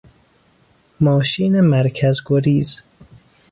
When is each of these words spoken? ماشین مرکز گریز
ماشین 0.99 1.59
مرکز 1.61 2.17
گریز 2.25 2.81